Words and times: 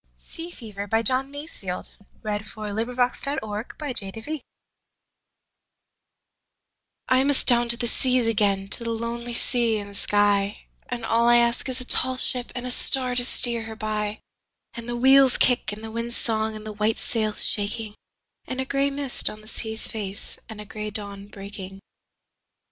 rn 0.03 0.09
British 0.17 0.57
Poetry. 0.57 0.81
1920. 0.87 0.89
John 1.03 1.25
Masefield1878–1967 1.31 3.33
Sea 4.15 4.23
Fever 4.25 4.41
I 7.09 7.23
MUST 7.23 7.45
down 7.45 7.69
to 7.69 7.77
the 7.77 7.85
seas 7.87 8.25
again, 8.25 8.67
to 8.69 8.83
the 8.83 8.89
lonely 8.89 9.33
sea 9.35 9.77
and 9.77 9.91
the 9.91 9.93
sky, 9.93 10.65
And 10.89 11.05
all 11.05 11.27
I 11.27 11.37
ask 11.37 11.69
is 11.69 11.79
a 11.79 11.85
tall 11.85 12.17
ship 12.17 12.51
and 12.55 12.65
a 12.65 12.71
star 12.71 13.13
to 13.13 13.23
steer 13.23 13.61
her 13.65 13.75
by, 13.75 14.19
And 14.73 14.89
the 14.89 14.97
wheel's 14.97 15.37
kick 15.37 15.71
and 15.71 15.83
the 15.83 15.91
wind's 15.91 16.17
song 16.17 16.55
and 16.55 16.65
the 16.65 16.73
white 16.73 16.97
sail's 16.97 17.45
shaking, 17.47 17.93
And 18.47 18.59
a 18.59 18.65
grey 18.65 18.89
mist 18.89 19.29
on 19.29 19.41
the 19.41 19.47
sea's 19.47 19.87
face 19.87 20.39
and 20.49 20.59
a 20.59 20.65
grey 20.65 20.89
dawn 20.89 21.27
breaking. 21.27 21.79